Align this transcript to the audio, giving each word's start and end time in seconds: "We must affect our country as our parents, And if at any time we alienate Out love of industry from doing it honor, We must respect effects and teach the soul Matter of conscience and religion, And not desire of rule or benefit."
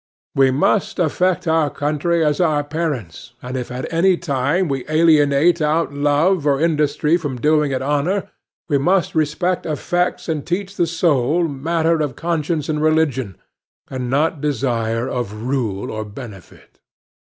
"We 0.33 0.49
must 0.49 0.97
affect 0.97 1.47
our 1.47 1.69
country 1.69 2.25
as 2.25 2.41
our 2.41 2.63
parents, 2.63 3.33
And 3.43 3.55
if 3.55 3.71
at 3.71 3.85
any 3.93 4.17
time 4.17 4.67
we 4.67 4.83
alienate 4.89 5.61
Out 5.61 5.93
love 5.93 6.47
of 6.47 6.59
industry 6.59 7.17
from 7.17 7.39
doing 7.39 7.71
it 7.71 7.83
honor, 7.83 8.31
We 8.67 8.79
must 8.79 9.13
respect 9.13 9.67
effects 9.67 10.27
and 10.27 10.43
teach 10.43 10.75
the 10.75 10.87
soul 10.87 11.47
Matter 11.47 12.01
of 12.01 12.15
conscience 12.15 12.67
and 12.67 12.81
religion, 12.81 13.37
And 13.91 14.09
not 14.09 14.41
desire 14.41 15.07
of 15.07 15.43
rule 15.43 15.91
or 15.91 16.03
benefit." 16.03 16.79